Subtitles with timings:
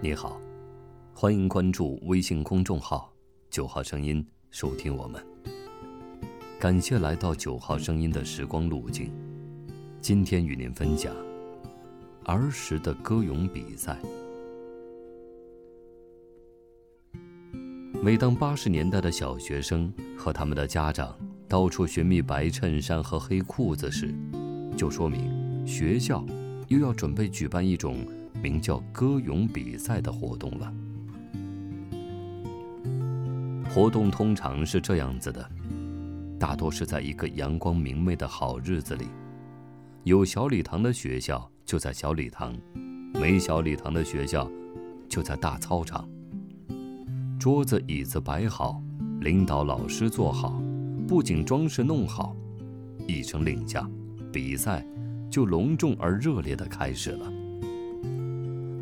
[0.00, 0.40] 你好，
[1.12, 3.12] 欢迎关注微信公众号
[3.50, 5.20] “九号声音”，收听我们。
[6.60, 9.10] 感谢来到九号声音的时光路径。
[10.00, 11.12] 今天与您分享
[12.26, 13.98] 儿时的歌咏比赛。
[18.00, 21.18] 每当八十年代的小学生和他们的家长
[21.48, 24.14] 到处寻觅白衬衫和黑裤子时，
[24.76, 26.24] 就说明学校
[26.68, 28.06] 又要准备举办一种。
[28.42, 30.72] 名叫歌咏比赛的活动了。
[33.68, 35.48] 活动通常是这样子的，
[36.38, 39.06] 大多是在一个阳光明媚的好日子里，
[40.04, 42.56] 有小礼堂的学校就在小礼堂，
[43.12, 44.50] 没小礼堂的学校
[45.08, 46.08] 就在大操场。
[47.38, 48.82] 桌子椅子摆好，
[49.20, 50.60] 领导老师坐好，
[51.06, 52.34] 布景装饰弄好，
[53.06, 53.88] 一声令下，
[54.32, 54.84] 比赛
[55.30, 57.32] 就隆重而热烈地开始了。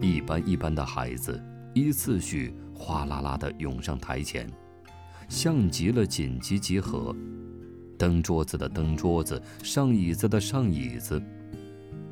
[0.07, 1.43] 一般一般的孩子
[1.75, 4.49] 依次序哗啦啦地涌上台前，
[5.29, 7.15] 像极了紧急集合，
[7.99, 11.21] 蹬桌子的蹬桌子，上椅子的上椅子。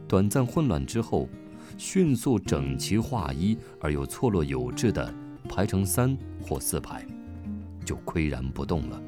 [0.09, 1.29] 短暂混乱之后，
[1.79, 5.15] 迅速整齐划一而又错落有致地
[5.49, 7.07] 排成三或四排，
[7.85, 9.01] 就岿然不动了。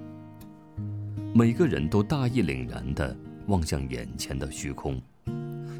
[1.35, 3.17] 每个人都大义凛然地
[3.49, 5.03] 望向眼前的虚空，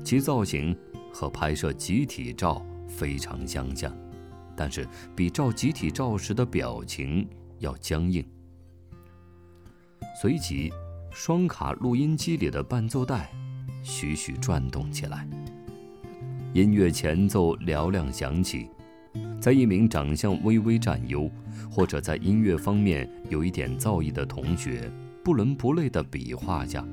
[0.05, 0.77] 其造型
[1.13, 2.61] 和拍摄集体照。
[2.89, 3.95] 非常相像，
[4.57, 7.27] 但是比照集体照时的表情
[7.59, 8.25] 要僵硬。
[10.21, 10.73] 随即，
[11.11, 13.31] 双卡录音机里的伴奏带
[13.83, 15.29] 徐徐转动起来，
[16.55, 18.69] 音乐前奏嘹亮响起。
[19.41, 21.31] 在一名长相微微占优，
[21.71, 24.91] 或者在音乐方面有一点造诣的同学
[25.23, 26.85] 不伦不类的比划下，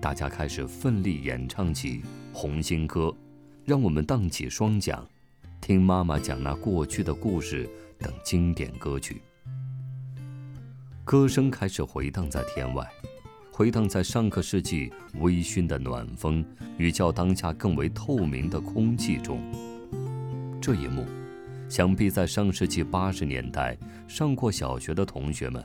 [0.00, 2.00] 大家开始奋力演唱起
[2.32, 3.06] 《红星歌》，
[3.64, 5.02] 让我们荡起双桨。
[5.66, 7.68] 听妈妈讲那过去的故事
[7.98, 9.20] 等经典歌曲，
[11.04, 12.88] 歌声开始回荡在天外，
[13.50, 16.46] 回荡在上个世纪微醺的暖风
[16.78, 19.40] 与较当下更为透明的空气中。
[20.62, 21.04] 这一幕，
[21.68, 25.60] 想必在上世纪八十年代上过小学的同学们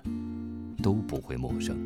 [0.82, 1.78] 都不会陌生。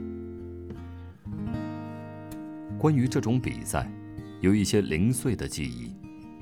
[2.78, 3.92] 关于这种比赛，
[4.40, 5.94] 有一些零碎的记忆，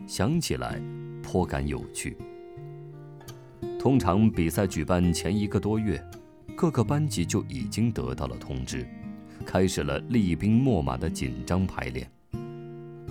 [0.05, 0.79] 想起来。
[1.23, 2.15] 颇感有趣。
[3.79, 6.01] 通常比赛举办前一个多月，
[6.55, 8.87] 各个班级就已经得到了通知，
[9.45, 12.09] 开始了厉兵秣马的紧张排练。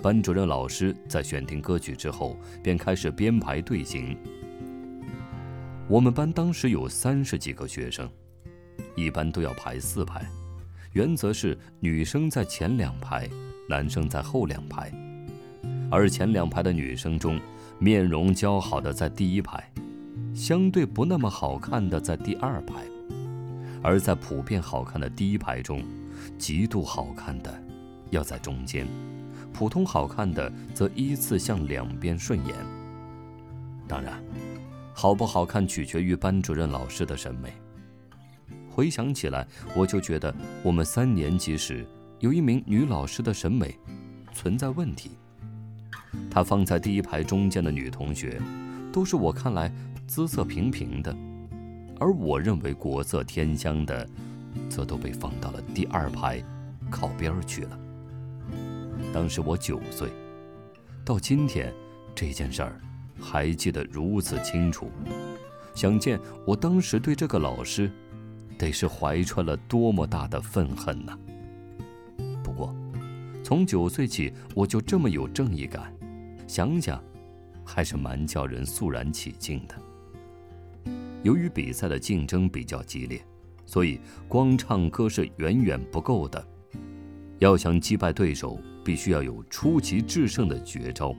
[0.01, 4.17] 班主任老师在选定歌曲之后，便开始编排队形。
[5.87, 8.09] 我们班当时有三十几个学生，
[8.95, 10.25] 一般都要排四排，
[10.93, 13.29] 原则是女生在前两排，
[13.69, 14.91] 男生在后两排，
[15.91, 17.39] 而前两排的女生中。
[17.79, 19.71] 面容姣好的在第一排，
[20.33, 22.85] 相对不那么好看的在第二排，
[23.81, 25.83] 而在普遍好看的第一排中，
[26.37, 27.53] 极度好看的
[28.09, 28.87] 要在中间，
[29.51, 32.55] 普通好看的则依次向两边顺延。
[33.87, 34.23] 当然，
[34.93, 37.51] 好不好看取决于班主任老师的审美。
[38.69, 39.45] 回想起来，
[39.75, 40.33] 我就觉得
[40.63, 41.85] 我们三年级时
[42.19, 43.77] 有一名女老师的审美
[44.33, 45.11] 存在问题。
[46.29, 48.41] 他放在第一排中间的女同学，
[48.91, 49.71] 都是我看来
[50.07, 51.15] 姿色平平的，
[51.99, 54.07] 而我认为国色天香的，
[54.69, 56.43] 则都被放到了第二排
[56.89, 57.79] 靠边去了。
[59.13, 60.09] 当时我九岁，
[61.05, 61.73] 到今天
[62.15, 62.79] 这件事儿
[63.19, 64.89] 还记得如此清楚，
[65.75, 67.91] 想见我当时对这个老师，
[68.57, 71.17] 得是怀揣了多么大的愤恨呐！
[72.43, 72.75] 不过，
[73.43, 75.93] 从九岁起我就这么有正义感。
[76.47, 77.01] 想想，
[77.65, 79.75] 还是蛮叫人肃然起敬的。
[81.23, 83.25] 由于比赛的竞争比较激烈，
[83.65, 86.45] 所以光唱歌是远远不够的。
[87.39, 91.15] 要想击败对手，必须要有出奇制胜的绝招，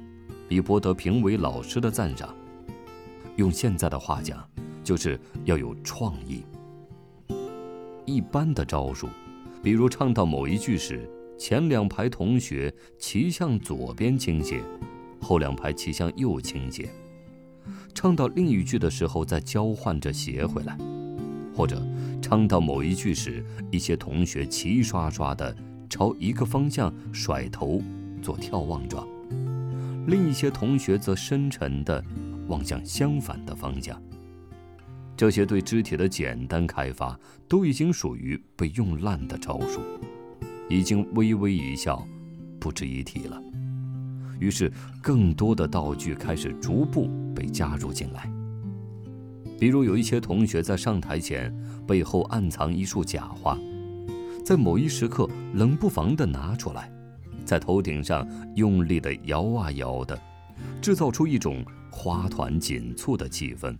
[0.48, 2.34] 以博得评委老师的赞赏。
[3.36, 4.46] 用现在的话讲，
[4.82, 6.44] 就是要有创意。
[8.04, 9.08] 一般的招数，
[9.62, 14.62] 比如唱到某一句时，前两排同学齐向左边倾斜。
[15.24, 16.88] 后两排齐向右倾斜，
[17.94, 20.78] 唱到另一句的时候再交换着斜回来，
[21.56, 21.82] 或者
[22.20, 25.56] 唱到某一句时，一些同学齐刷刷地
[25.88, 27.82] 朝一个方向甩头
[28.20, 29.08] 做眺望状，
[30.06, 32.04] 另一些同学则深沉地
[32.48, 34.00] 望向相反的方向。
[35.16, 37.18] 这些对肢体的简单开发
[37.48, 39.80] 都已经属于被用烂的招数，
[40.68, 42.06] 已经微微一笑，
[42.60, 43.40] 不值一提了。
[44.38, 44.70] 于是，
[45.02, 48.30] 更多的道具开始逐步被加入进来。
[49.58, 51.54] 比如有一些同学在上台前
[51.86, 53.58] 背后暗藏一束假花，
[54.44, 56.90] 在某一时刻冷不防地拿出来，
[57.44, 58.26] 在头顶上
[58.56, 60.18] 用力地摇啊摇的，
[60.82, 63.76] 制造出一种花团锦簇的气氛，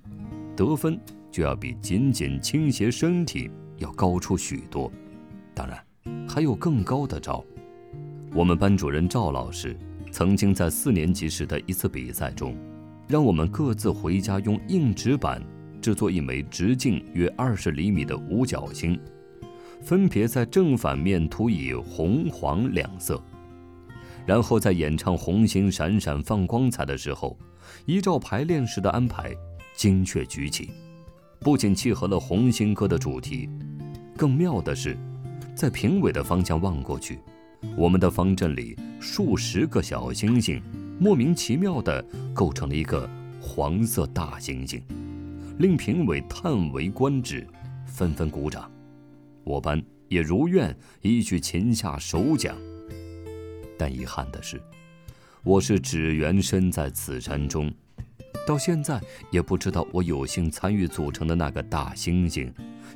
[0.56, 0.98] 得分
[1.30, 4.90] 就要比仅仅倾斜身体要高出许多。
[5.52, 5.84] 当然，
[6.28, 7.44] 还有更高的招。
[8.32, 9.76] 我们班主任赵老师
[10.14, 12.56] 曾经在四年级时的一次比赛中，
[13.08, 15.42] 让我们各自回家用硬纸板。
[15.82, 18.98] 制作一枚直径约二十厘米的五角星，
[19.82, 23.20] 分别在正反面涂以红黄两色，
[24.24, 27.36] 然后在演唱“红星闪闪放光彩”的时候，
[27.84, 29.34] 依照排练时的安排
[29.74, 30.70] 精确举起，
[31.40, 33.46] 不仅契合了红星歌的主题，
[34.16, 34.96] 更妙的是，
[35.56, 37.18] 在评委的方向望过去，
[37.76, 40.62] 我们的方阵里数十个小星星
[40.98, 42.02] 莫名其妙地
[42.32, 43.08] 构成了一个
[43.38, 44.82] 黄色大星星。
[45.58, 47.46] 令评委叹为观止，
[47.86, 48.68] 纷纷鼓掌。
[49.44, 52.56] 我班也如愿一举擒下首奖。
[53.78, 54.58] 但遗憾的是，
[55.42, 57.70] 我是只缘身在此山中，
[58.46, 58.98] 到现在
[59.30, 62.50] 也不知道我有幸参与组成的那个大猩猩，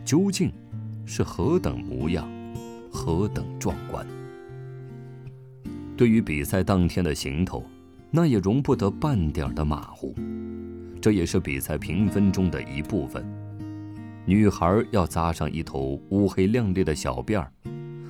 [0.06, 0.50] 究竟
[1.04, 2.26] 是何等模样，
[2.90, 4.06] 何等壮观。
[5.98, 7.64] 对于比赛当天的行头，
[8.08, 10.14] 那也容不得半点的马虎。
[11.00, 13.26] 这也是比赛评分中的一部分。
[14.24, 17.52] 女孩要扎上一头乌黑亮丽的小辫儿，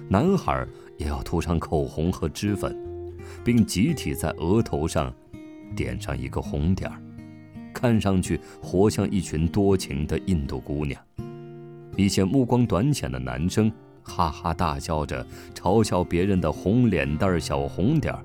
[0.06, 0.67] 男孩
[0.99, 2.76] 也要涂上口红和脂粉，
[3.43, 5.11] 并集体在额头上
[5.75, 7.00] 点上一个红点儿，
[7.73, 11.00] 看上去活像一群多情的印度姑娘。
[11.96, 13.73] 一些目光短浅的男生
[14.08, 15.25] 哈哈大笑着
[15.55, 18.25] 嘲笑别人的红脸蛋儿、小红点儿，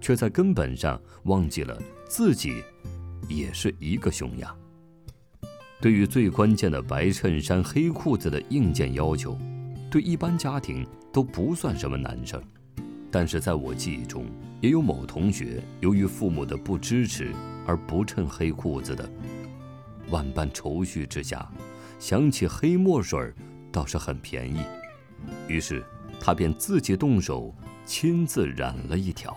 [0.00, 2.62] 却在根本上忘记了自己。
[3.26, 4.54] 也是一个熊样。
[5.80, 9.38] 对于最关键的白衬衫、黑裤子的硬件要求，
[9.90, 12.42] 对一般家庭都不算什么难事儿。
[13.10, 14.26] 但是在我记忆中，
[14.60, 17.32] 也有某同学由于父母的不支持
[17.66, 19.08] 而不衬黑裤子的。
[20.10, 21.50] 万般愁绪之下，
[21.98, 23.32] 想起黑墨水
[23.72, 24.58] 倒是很便宜，
[25.48, 25.84] 于是
[26.20, 27.54] 他便自己动手
[27.84, 29.36] 亲自染了一条。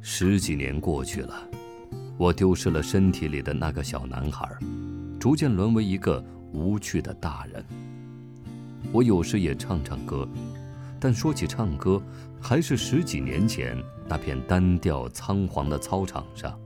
[0.00, 1.34] 十几年过去了。
[2.16, 4.48] 我丢失了身体里的那个小男孩，
[5.18, 7.64] 逐渐沦为一个无趣的大人。
[8.92, 10.28] 我有时也唱唱歌，
[11.00, 12.00] 但说起唱歌，
[12.40, 13.76] 还是十几年前
[14.06, 16.56] 那片单调苍黄的操场上，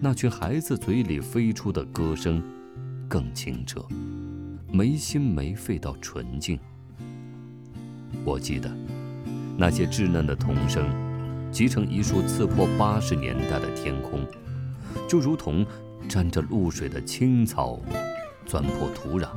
[0.00, 2.42] 那群孩子嘴里飞出的歌声，
[3.06, 3.86] 更清澈，
[4.72, 6.58] 没心没肺到纯净。
[8.24, 8.70] 我记得，
[9.56, 10.86] 那些稚嫩的童声，
[11.50, 14.20] 集成一束刺破八十年代的天空。
[15.08, 15.64] 就如同
[16.08, 17.80] 沾着露水的青草，
[18.44, 19.28] 钻破土壤，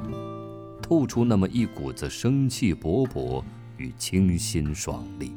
[0.81, 3.43] 透出那么一股子生气勃勃
[3.77, 5.33] 与清新爽利。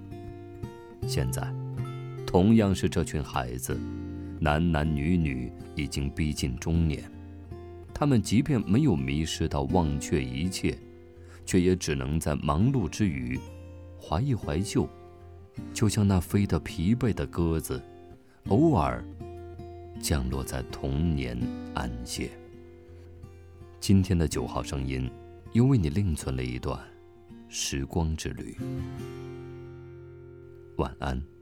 [1.07, 1.53] 现在，
[2.27, 3.79] 同样是这群孩子，
[4.41, 7.03] 男男女女已经逼近中年，
[7.93, 10.77] 他们即便没有迷失到忘却一切，
[11.45, 13.39] 却也只能在忙碌之余，
[14.01, 14.89] 怀一怀旧，
[15.73, 17.83] 就像那飞得疲惫的鸽子，
[18.49, 19.05] 偶尔。
[20.01, 21.39] 降落在童年
[21.73, 22.31] 安歇。
[23.81, 25.11] 今天的九号声音，
[25.53, 26.79] 又为你另存了一段
[27.49, 28.57] 时光之旅。
[30.77, 31.34] 晚安。